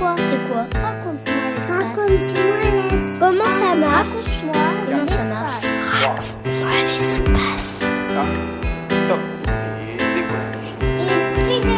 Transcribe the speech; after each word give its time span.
quoi 0.00 0.14
C'est 0.16 0.48
quoi 0.48 0.66
Raconte-moi 0.80 1.44
l'espace. 1.56 1.76
Raconte-moi 1.76 2.56
l'espace. 2.72 3.18
Comment 3.20 3.44
ça 3.44 3.74
marche 3.76 4.06
Raconte-moi 4.06 4.62
Comment 4.86 5.06
ça 5.06 5.24
marche 5.24 5.64
Raconte-moi 6.02 6.70
l'espace. 6.92 7.90
Top. 9.08 9.20
Et 9.98 10.14
décollage. 10.14 10.68
Une 10.80 11.42
fusée. 11.42 11.70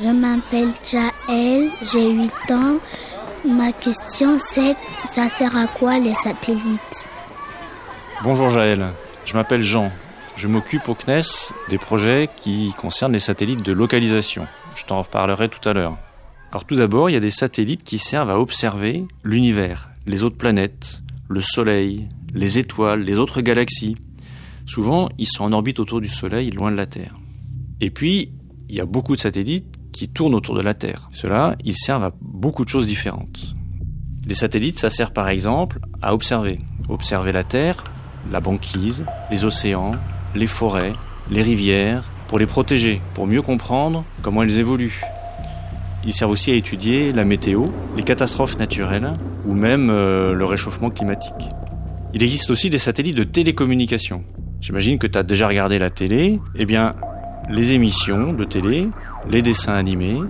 Je 0.00 0.10
m'appelle 0.10 0.72
Jaël, 0.82 1.70
j'ai 1.82 2.10
8 2.12 2.32
ans. 2.52 2.78
Ma 3.44 3.70
question 3.72 4.38
c'est 4.38 4.76
ça 5.04 5.28
sert 5.28 5.56
à 5.56 5.66
quoi 5.66 5.98
les 5.98 6.14
satellites? 6.14 7.08
Bonjour 8.22 8.50
Jaël, 8.50 8.92
je 9.24 9.34
m'appelle 9.34 9.62
Jean. 9.62 9.92
Je 10.36 10.48
m'occupe 10.48 10.86
au 10.90 10.94
CNES 10.94 11.54
des 11.70 11.78
projets 11.78 12.28
qui 12.36 12.70
concernent 12.76 13.14
les 13.14 13.18
satellites 13.18 13.64
de 13.64 13.72
localisation. 13.72 14.46
Je 14.74 14.84
t'en 14.84 15.00
reparlerai 15.00 15.48
tout 15.48 15.66
à 15.66 15.72
l'heure. 15.72 15.96
Alors 16.50 16.66
tout 16.66 16.76
d'abord, 16.76 17.08
il 17.08 17.14
y 17.14 17.16
a 17.16 17.20
des 17.20 17.30
satellites 17.30 17.82
qui 17.82 17.96
servent 17.96 18.28
à 18.28 18.38
observer 18.38 19.06
l'univers, 19.24 19.90
les 20.06 20.24
autres 20.24 20.36
planètes, 20.36 21.02
le 21.30 21.40
Soleil, 21.40 22.10
les 22.34 22.58
étoiles, 22.58 23.00
les 23.00 23.18
autres 23.18 23.40
galaxies. 23.40 23.96
Souvent, 24.66 25.08
ils 25.16 25.26
sont 25.26 25.44
en 25.44 25.52
orbite 25.52 25.80
autour 25.80 26.02
du 26.02 26.08
Soleil, 26.08 26.50
loin 26.50 26.70
de 26.70 26.76
la 26.76 26.86
Terre. 26.86 27.14
Et 27.80 27.90
puis, 27.90 28.30
il 28.68 28.74
y 28.74 28.80
a 28.80 28.86
beaucoup 28.86 29.16
de 29.16 29.20
satellites 29.20 29.74
qui 29.90 30.08
tournent 30.08 30.34
autour 30.34 30.54
de 30.54 30.60
la 30.60 30.74
Terre. 30.74 31.08
Ceux-là, 31.12 31.56
ils 31.64 31.76
servent 31.76 32.04
à 32.04 32.12
beaucoup 32.20 32.64
de 32.64 32.68
choses 32.68 32.86
différentes. 32.86 33.54
Les 34.26 34.34
satellites, 34.34 34.78
ça 34.78 34.90
sert 34.90 35.12
par 35.12 35.30
exemple 35.30 35.78
à 36.02 36.12
observer. 36.12 36.60
Observer 36.90 37.32
la 37.32 37.42
Terre, 37.42 37.84
la 38.30 38.40
banquise, 38.40 39.06
les 39.30 39.46
océans, 39.46 39.94
les 40.36 40.46
forêts, 40.46 40.92
les 41.30 41.42
rivières, 41.42 42.04
pour 42.28 42.38
les 42.38 42.46
protéger, 42.46 43.00
pour 43.14 43.26
mieux 43.26 43.42
comprendre 43.42 44.04
comment 44.22 44.42
elles 44.42 44.58
évoluent. 44.58 45.00
Ils 46.04 46.12
servent 46.12 46.30
aussi 46.30 46.52
à 46.52 46.54
étudier 46.54 47.12
la 47.12 47.24
météo, 47.24 47.66
les 47.96 48.02
catastrophes 48.02 48.58
naturelles 48.58 49.14
ou 49.44 49.54
même 49.54 49.90
euh, 49.90 50.32
le 50.34 50.44
réchauffement 50.44 50.90
climatique. 50.90 51.48
Il 52.14 52.22
existe 52.22 52.50
aussi 52.50 52.70
des 52.70 52.78
satellites 52.78 53.16
de 53.16 53.24
télécommunication. 53.24 54.22
J'imagine 54.60 54.98
que 54.98 55.06
tu 55.06 55.18
as 55.18 55.22
déjà 55.22 55.48
regardé 55.48 55.78
la 55.78 55.90
télé. 55.90 56.40
Eh 56.54 56.64
bien, 56.64 56.94
les 57.50 57.72
émissions 57.72 58.32
de 58.32 58.44
télé, 58.44 58.88
les 59.28 59.42
dessins 59.42 59.74
animés, 59.74 60.20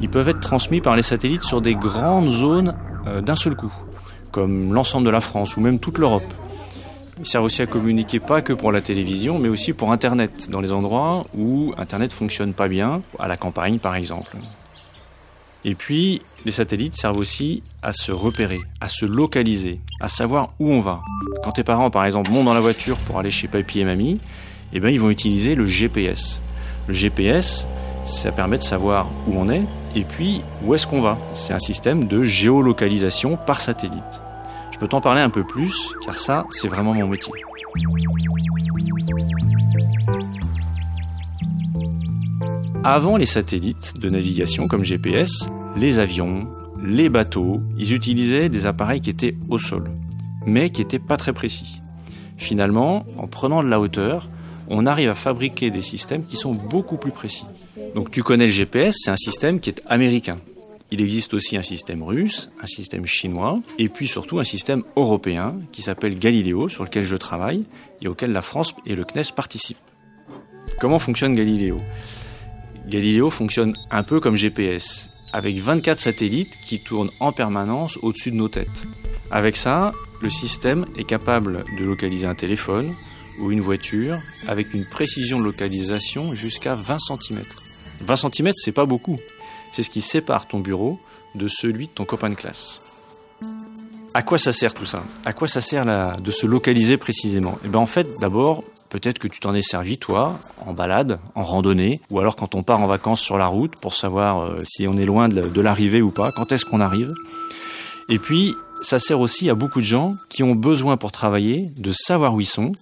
ils 0.00 0.08
peuvent 0.08 0.28
être 0.28 0.40
transmis 0.40 0.80
par 0.80 0.96
les 0.96 1.02
satellites 1.02 1.42
sur 1.42 1.60
des 1.60 1.74
grandes 1.74 2.30
zones 2.30 2.74
euh, 3.06 3.20
d'un 3.20 3.36
seul 3.36 3.54
coup, 3.54 3.72
comme 4.32 4.72
l'ensemble 4.72 5.06
de 5.06 5.10
la 5.10 5.20
France 5.20 5.56
ou 5.56 5.60
même 5.60 5.78
toute 5.78 5.98
l'Europe. 5.98 6.34
Ils 7.20 7.26
servent 7.26 7.44
aussi 7.44 7.62
à 7.62 7.66
communiquer 7.66 8.20
pas 8.20 8.42
que 8.42 8.52
pour 8.52 8.70
la 8.70 8.80
télévision, 8.80 9.38
mais 9.38 9.48
aussi 9.48 9.72
pour 9.72 9.90
Internet, 9.90 10.48
dans 10.50 10.60
les 10.60 10.72
endroits 10.72 11.26
où 11.34 11.74
Internet 11.76 12.12
fonctionne 12.12 12.54
pas 12.54 12.68
bien, 12.68 13.02
à 13.18 13.26
la 13.26 13.36
campagne 13.36 13.78
par 13.78 13.96
exemple. 13.96 14.36
Et 15.64 15.74
puis, 15.74 16.22
les 16.44 16.52
satellites 16.52 16.96
servent 16.96 17.18
aussi 17.18 17.64
à 17.82 17.92
se 17.92 18.12
repérer, 18.12 18.60
à 18.80 18.88
se 18.88 19.04
localiser, 19.04 19.80
à 20.00 20.08
savoir 20.08 20.50
où 20.60 20.70
on 20.70 20.80
va. 20.80 21.02
Quand 21.42 21.50
tes 21.50 21.64
parents, 21.64 21.90
par 21.90 22.04
exemple, 22.04 22.30
montent 22.30 22.44
dans 22.44 22.54
la 22.54 22.60
voiture 22.60 22.96
pour 22.98 23.18
aller 23.18 23.32
chez 23.32 23.48
papy 23.48 23.80
et 23.80 23.84
mamie, 23.84 24.20
eh 24.72 24.80
ben, 24.80 24.90
ils 24.90 25.00
vont 25.00 25.10
utiliser 25.10 25.56
le 25.56 25.66
GPS. 25.66 26.40
Le 26.86 26.94
GPS, 26.94 27.66
ça 28.04 28.30
permet 28.30 28.58
de 28.58 28.62
savoir 28.62 29.08
où 29.26 29.32
on 29.36 29.50
est 29.50 29.64
et 29.96 30.04
puis 30.04 30.42
où 30.64 30.74
est-ce 30.74 30.86
qu'on 30.86 31.00
va. 31.00 31.18
C'est 31.34 31.52
un 31.52 31.58
système 31.58 32.06
de 32.06 32.22
géolocalisation 32.22 33.36
par 33.36 33.60
satellite. 33.60 34.22
Je 34.78 34.84
peux 34.84 34.90
t'en 34.90 35.00
parler 35.00 35.22
un 35.22 35.28
peu 35.28 35.42
plus, 35.42 35.92
car 36.04 36.16
ça, 36.16 36.46
c'est 36.50 36.68
vraiment 36.68 36.94
mon 36.94 37.08
métier. 37.08 37.32
Avant 42.84 43.16
les 43.16 43.26
satellites 43.26 43.94
de 43.98 44.08
navigation 44.08 44.68
comme 44.68 44.84
GPS, 44.84 45.48
les 45.74 45.98
avions, 45.98 46.46
les 46.80 47.08
bateaux, 47.08 47.60
ils 47.76 47.92
utilisaient 47.92 48.48
des 48.48 48.66
appareils 48.66 49.00
qui 49.00 49.10
étaient 49.10 49.34
au 49.48 49.58
sol, 49.58 49.82
mais 50.46 50.70
qui 50.70 50.82
n'étaient 50.82 51.00
pas 51.00 51.16
très 51.16 51.32
précis. 51.32 51.80
Finalement, 52.36 53.04
en 53.16 53.26
prenant 53.26 53.64
de 53.64 53.68
la 53.68 53.80
hauteur, 53.80 54.30
on 54.68 54.86
arrive 54.86 55.08
à 55.10 55.16
fabriquer 55.16 55.72
des 55.72 55.82
systèmes 55.82 56.24
qui 56.24 56.36
sont 56.36 56.54
beaucoup 56.54 56.98
plus 56.98 57.10
précis. 57.10 57.46
Donc 57.96 58.12
tu 58.12 58.22
connais 58.22 58.46
le 58.46 58.52
GPS, 58.52 58.94
c'est 59.00 59.10
un 59.10 59.16
système 59.16 59.58
qui 59.58 59.70
est 59.70 59.82
américain. 59.88 60.38
Il 60.90 61.02
existe 61.02 61.34
aussi 61.34 61.56
un 61.56 61.62
système 61.62 62.02
russe, 62.02 62.50
un 62.62 62.66
système 62.66 63.04
chinois, 63.04 63.60
et 63.78 63.88
puis 63.88 64.08
surtout 64.08 64.38
un 64.38 64.44
système 64.44 64.82
européen 64.96 65.56
qui 65.70 65.82
s'appelle 65.82 66.18
Galileo, 66.18 66.68
sur 66.68 66.84
lequel 66.84 67.04
je 67.04 67.16
travaille, 67.16 67.64
et 68.00 68.08
auquel 68.08 68.32
la 68.32 68.42
France 68.42 68.74
et 68.86 68.94
le 68.94 69.04
CNES 69.04 69.32
participent. 69.36 69.76
Comment 70.80 70.98
fonctionne 70.98 71.34
Galileo? 71.34 71.80
Galileo 72.86 73.28
fonctionne 73.28 73.74
un 73.90 74.02
peu 74.02 74.18
comme 74.18 74.36
GPS, 74.36 75.10
avec 75.34 75.58
24 75.58 75.98
satellites 75.98 76.58
qui 76.66 76.82
tournent 76.82 77.10
en 77.20 77.32
permanence 77.32 77.98
au-dessus 78.02 78.30
de 78.30 78.36
nos 78.36 78.48
têtes. 78.48 78.86
Avec 79.30 79.56
ça, 79.56 79.92
le 80.22 80.30
système 80.30 80.86
est 80.96 81.04
capable 81.04 81.64
de 81.78 81.84
localiser 81.84 82.26
un 82.26 82.34
téléphone 82.34 82.94
ou 83.40 83.52
une 83.52 83.60
voiture 83.60 84.18
avec 84.46 84.72
une 84.72 84.86
précision 84.86 85.38
de 85.38 85.44
localisation 85.44 86.34
jusqu'à 86.34 86.74
20 86.74 86.98
cm. 86.98 87.42
20 88.00 88.16
cm, 88.16 88.52
c'est 88.54 88.72
pas 88.72 88.86
beaucoup. 88.86 89.18
C'est 89.70 89.82
ce 89.82 89.90
qui 89.90 90.00
sépare 90.00 90.46
ton 90.46 90.60
bureau 90.60 90.98
de 91.34 91.48
celui 91.48 91.86
de 91.86 91.92
ton 91.92 92.04
copain 92.04 92.30
de 92.30 92.34
classe. 92.34 92.82
À 94.14 94.22
quoi 94.22 94.38
ça 94.38 94.52
sert 94.52 94.74
tout 94.74 94.86
ça? 94.86 95.02
À 95.24 95.32
quoi 95.32 95.48
ça 95.48 95.60
sert 95.60 95.84
de 96.16 96.30
se 96.30 96.46
localiser 96.46 96.96
précisément? 96.96 97.58
Eh 97.64 97.68
bien 97.68 97.80
en 97.80 97.86
fait, 97.86 98.18
d'abord, 98.20 98.64
peut-être 98.88 99.18
que 99.18 99.28
tu 99.28 99.38
t'en 99.40 99.54
es 99.54 99.62
servi 99.62 99.98
toi, 99.98 100.38
en 100.64 100.72
balade, 100.72 101.20
en 101.34 101.42
randonnée, 101.42 102.00
ou 102.10 102.18
alors 102.18 102.34
quand 102.34 102.54
on 102.54 102.62
part 102.62 102.80
en 102.80 102.86
vacances 102.86 103.20
sur 103.20 103.38
la 103.38 103.46
route 103.46 103.74
pour 103.80 103.94
savoir 103.94 104.44
euh, 104.44 104.62
si 104.64 104.88
on 104.88 104.96
est 104.96 105.04
loin 105.04 105.28
de 105.28 105.60
l'arrivée 105.60 106.02
ou 106.02 106.10
pas, 106.10 106.32
quand 106.32 106.50
est-ce 106.52 106.64
qu'on 106.64 106.80
arrive. 106.80 107.12
Et 108.08 108.18
puis, 108.18 108.54
ça 108.80 108.98
sert 108.98 109.20
aussi 109.20 109.50
à 109.50 109.54
beaucoup 109.54 109.80
de 109.80 109.84
gens 109.84 110.12
qui 110.30 110.42
ont 110.42 110.54
besoin 110.54 110.96
pour 110.96 111.12
travailler 111.12 111.70
de 111.76 111.92
savoir 111.92 112.34
où 112.34 112.40
ils 112.40 112.46
sont 112.46 112.72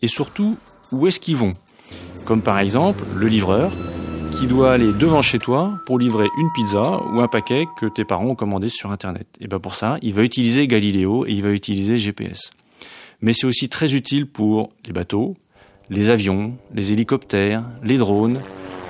et 0.00 0.08
surtout 0.08 0.56
où 0.90 1.06
est-ce 1.06 1.20
qu'ils 1.20 1.36
vont. 1.36 1.52
Comme 2.24 2.42
par 2.42 2.58
exemple 2.58 3.04
le 3.14 3.28
livreur 3.28 3.70
qui 4.42 4.48
doit 4.48 4.72
aller 4.72 4.92
devant 4.92 5.22
chez 5.22 5.38
toi 5.38 5.78
pour 5.86 6.00
livrer 6.00 6.26
une 6.36 6.50
pizza 6.50 7.00
ou 7.12 7.20
un 7.20 7.28
paquet 7.28 7.68
que 7.78 7.86
tes 7.86 8.04
parents 8.04 8.26
ont 8.26 8.34
commandé 8.34 8.68
sur 8.68 8.90
Internet. 8.90 9.28
Et 9.40 9.46
bien 9.46 9.60
pour 9.60 9.76
ça, 9.76 9.98
il 10.02 10.14
va 10.14 10.24
utiliser 10.24 10.66
Galileo 10.66 11.24
et 11.26 11.30
il 11.30 11.44
va 11.44 11.50
utiliser 11.50 11.96
GPS. 11.96 12.50
Mais 13.20 13.34
c'est 13.34 13.46
aussi 13.46 13.68
très 13.68 13.94
utile 13.94 14.26
pour 14.26 14.70
les 14.84 14.92
bateaux, 14.92 15.36
les 15.90 16.10
avions, 16.10 16.56
les 16.74 16.92
hélicoptères, 16.92 17.62
les 17.84 17.98
drones, 17.98 18.40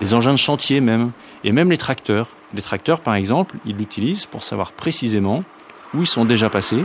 les 0.00 0.14
engins 0.14 0.32
de 0.32 0.38
chantier 0.38 0.80
même, 0.80 1.12
et 1.44 1.52
même 1.52 1.70
les 1.70 1.76
tracteurs. 1.76 2.30
Les 2.54 2.62
tracteurs, 2.62 3.00
par 3.02 3.14
exemple, 3.14 3.58
ils 3.66 3.76
l'utilisent 3.76 4.24
pour 4.24 4.42
savoir 4.42 4.72
précisément 4.72 5.44
où 5.92 6.00
ils 6.00 6.06
sont 6.06 6.24
déjà 6.24 6.48
passés 6.48 6.82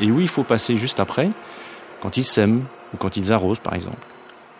et 0.00 0.10
où 0.10 0.20
il 0.20 0.28
faut 0.28 0.44
passer 0.44 0.76
juste 0.76 1.00
après, 1.00 1.28
quand 2.00 2.16
ils 2.16 2.24
sèment 2.24 2.64
ou 2.94 2.96
quand 2.96 3.18
ils 3.18 3.30
arrosent, 3.30 3.60
par 3.60 3.74
exemple. 3.74 4.15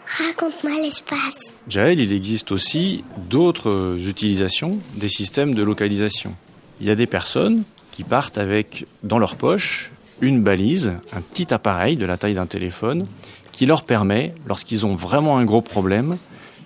Raconte-moi 0.07 0.81
l'espace. 0.81 1.53
Jaël, 1.69 1.99
il 1.99 2.13
existe 2.13 2.53
aussi 2.53 3.05
d'autres 3.29 3.97
utilisations 4.07 4.79
des 4.95 5.09
systèmes 5.09 5.55
de 5.55 5.63
localisation. 5.63 6.35
Il 6.81 6.87
y 6.87 6.91
a 6.91 6.95
des 6.95 7.07
personnes 7.07 7.65
qui 7.91 8.05
partent 8.05 8.39
avec 8.39 8.87
dans 9.03 9.19
leur 9.19 9.37
poche 9.37 9.91
une 10.21 10.43
balise, 10.43 10.93
un 11.13 11.21
petit 11.21 11.53
appareil 11.53 11.97
de 11.97 12.07
la 12.07 12.17
taille 12.17 12.35
d'un 12.35 12.47
téléphone, 12.47 13.07
qui 13.53 13.67
leur 13.67 13.85
permet, 13.85 14.31
lorsqu'ils 14.47 14.87
ont 14.87 14.95
vraiment 14.95 15.39
un 15.39 15.45
gros 15.45 15.63
problème, 15.63 16.19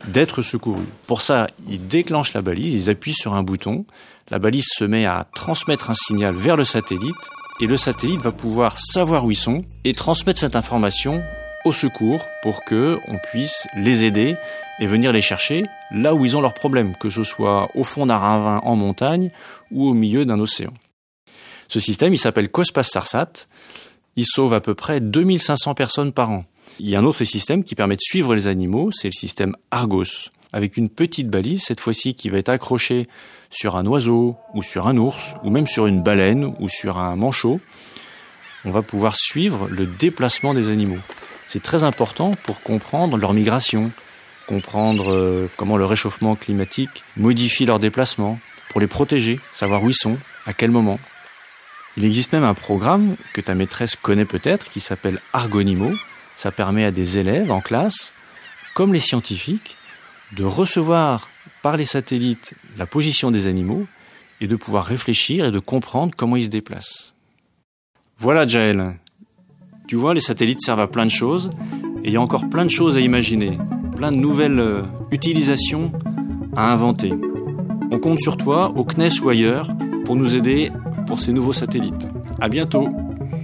d'être 0.08 0.42
secourus. 0.42 0.86
Pour 1.06 1.22
ça, 1.22 1.48
ils 1.68 1.86
déclenchent 1.86 2.34
la 2.34 2.42
balise, 2.42 2.74
ils 2.74 2.90
appuient 2.90 3.14
sur 3.14 3.34
un 3.34 3.42
bouton, 3.42 3.84
la 4.30 4.38
balise 4.38 4.68
se 4.68 4.84
met 4.84 5.06
à 5.06 5.26
transmettre 5.34 5.90
un 5.90 5.94
signal 5.94 6.34
vers 6.34 6.56
le 6.56 6.64
satellite, 6.64 7.14
et 7.60 7.66
le 7.66 7.76
satellite 7.76 8.22
va 8.22 8.32
pouvoir 8.32 8.78
savoir 8.78 9.24
où 9.24 9.30
ils 9.30 9.36
sont 9.36 9.62
et 9.84 9.92
transmettre 9.94 10.40
cette 10.40 10.56
information 10.56 11.22
au 11.64 11.72
secours 11.72 12.26
pour 12.42 12.64
que 12.64 12.98
on 13.08 13.18
puisse 13.18 13.66
les 13.76 14.04
aider 14.04 14.36
et 14.80 14.86
venir 14.86 15.12
les 15.12 15.20
chercher 15.20 15.64
là 15.90 16.14
où 16.14 16.24
ils 16.24 16.36
ont 16.36 16.40
leurs 16.40 16.54
problèmes, 16.54 16.96
que 16.96 17.10
ce 17.10 17.22
soit 17.22 17.70
au 17.74 17.84
fond 17.84 18.06
d'un 18.06 18.16
ravin 18.16 18.60
en 18.64 18.76
montagne 18.76 19.30
ou 19.70 19.86
au 19.88 19.94
milieu 19.94 20.24
d'un 20.24 20.40
océan. 20.40 20.72
Ce 21.68 21.78
système, 21.78 22.14
il 22.14 22.18
s'appelle 22.18 22.48
Cospas 22.48 22.82
Sarsat. 22.82 23.46
Il 24.16 24.24
sauve 24.26 24.54
à 24.54 24.60
peu 24.60 24.74
près 24.74 25.00
2500 25.00 25.74
personnes 25.74 26.12
par 26.12 26.30
an. 26.30 26.44
Il 26.78 26.88
y 26.88 26.96
a 26.96 26.98
un 26.98 27.04
autre 27.04 27.24
système 27.24 27.62
qui 27.62 27.74
permet 27.74 27.96
de 27.96 28.00
suivre 28.00 28.34
les 28.34 28.48
animaux, 28.48 28.90
c'est 28.90 29.08
le 29.08 29.12
système 29.12 29.54
Argos, 29.70 30.30
avec 30.52 30.76
une 30.76 30.88
petite 30.88 31.28
balise, 31.28 31.62
cette 31.62 31.80
fois-ci 31.80 32.14
qui 32.14 32.30
va 32.30 32.38
être 32.38 32.48
accrochée 32.48 33.06
sur 33.50 33.76
un 33.76 33.86
oiseau 33.86 34.36
ou 34.54 34.62
sur 34.62 34.88
un 34.88 34.96
ours, 34.96 35.34
ou 35.44 35.50
même 35.50 35.66
sur 35.66 35.86
une 35.86 36.02
baleine 36.02 36.54
ou 36.58 36.68
sur 36.68 36.98
un 36.98 37.16
manchot. 37.16 37.60
On 38.64 38.70
va 38.70 38.82
pouvoir 38.82 39.14
suivre 39.14 39.68
le 39.68 39.86
déplacement 39.86 40.54
des 40.54 40.70
animaux. 40.70 41.00
C'est 41.52 41.64
très 41.64 41.82
important 41.82 42.30
pour 42.44 42.62
comprendre 42.62 43.16
leur 43.16 43.34
migration, 43.34 43.90
comprendre 44.46 45.12
euh, 45.12 45.50
comment 45.56 45.76
le 45.76 45.84
réchauffement 45.84 46.36
climatique 46.36 47.02
modifie 47.16 47.66
leur 47.66 47.80
déplacement, 47.80 48.38
pour 48.68 48.80
les 48.80 48.86
protéger, 48.86 49.40
savoir 49.50 49.82
où 49.82 49.90
ils 49.90 49.96
sont, 49.96 50.16
à 50.46 50.52
quel 50.52 50.70
moment. 50.70 51.00
Il 51.96 52.04
existe 52.04 52.32
même 52.32 52.44
un 52.44 52.54
programme 52.54 53.16
que 53.32 53.40
ta 53.40 53.56
maîtresse 53.56 53.96
connaît 53.96 54.26
peut-être 54.26 54.70
qui 54.70 54.78
s'appelle 54.78 55.20
Argonimo. 55.32 55.90
Ça 56.36 56.52
permet 56.52 56.84
à 56.84 56.92
des 56.92 57.18
élèves 57.18 57.50
en 57.50 57.60
classe, 57.60 58.14
comme 58.76 58.92
les 58.92 59.00
scientifiques, 59.00 59.76
de 60.30 60.44
recevoir 60.44 61.28
par 61.62 61.76
les 61.76 61.84
satellites 61.84 62.54
la 62.78 62.86
position 62.86 63.32
des 63.32 63.48
animaux 63.48 63.88
et 64.40 64.46
de 64.46 64.54
pouvoir 64.54 64.84
réfléchir 64.84 65.46
et 65.46 65.50
de 65.50 65.58
comprendre 65.58 66.14
comment 66.16 66.36
ils 66.36 66.44
se 66.44 66.48
déplacent. 66.48 67.12
Voilà 68.18 68.46
Jaël. 68.46 68.94
Tu 69.90 69.96
vois, 69.96 70.14
les 70.14 70.20
satellites 70.20 70.60
servent 70.62 70.78
à 70.78 70.86
plein 70.86 71.04
de 71.04 71.10
choses 71.10 71.50
et 72.04 72.10
il 72.10 72.12
y 72.12 72.16
a 72.16 72.20
encore 72.20 72.48
plein 72.48 72.64
de 72.64 72.70
choses 72.70 72.96
à 72.96 73.00
imaginer, 73.00 73.58
plein 73.96 74.12
de 74.12 74.18
nouvelles 74.18 74.60
euh, 74.60 74.82
utilisations 75.10 75.90
à 76.54 76.72
inventer. 76.72 77.12
On 77.90 77.98
compte 77.98 78.20
sur 78.20 78.36
toi, 78.36 78.72
au 78.76 78.84
CNES 78.84 79.20
ou 79.20 79.30
ailleurs, 79.30 79.68
pour 80.04 80.14
nous 80.14 80.36
aider 80.36 80.70
pour 81.08 81.18
ces 81.18 81.32
nouveaux 81.32 81.52
satellites. 81.52 82.08
À 82.40 82.48
bientôt. 82.48 82.88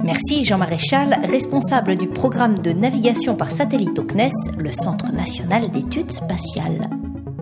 Merci 0.04 0.44
Jean 0.44 0.58
Maréchal, 0.58 1.19
responsable 1.28 1.96
du 1.96 2.06
programme 2.06 2.60
de 2.60 2.70
navigation 2.70 3.34
par 3.34 3.50
satellite 3.50 3.99
au 3.99 4.04
CNES, 4.04 4.31
le 4.56 4.70
Centre 4.70 5.10
national 5.12 5.69
d'études 5.72 6.12
spatiales. 6.12 6.88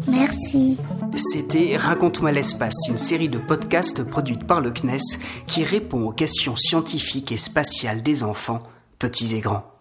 Merci. 0.09 0.79
C'était 1.15 1.77
Raconte-moi 1.77 2.33
l'espace, 2.33 2.89
une 2.89 2.97
série 2.97 3.29
de 3.29 3.37
podcasts 3.37 4.03
produite 4.03 4.45
par 4.45 4.63
le 4.63 4.71
CNES 4.71 5.21
qui 5.47 5.63
répond 5.63 6.07
aux 6.07 6.13
questions 6.13 6.57
scientifiques 6.57 7.33
et 7.33 7.37
spatiales 7.37 8.01
des 8.01 8.25
enfants, 8.25 8.61
petits 9.05 9.37
et 9.37 9.41
grands. 9.41 9.74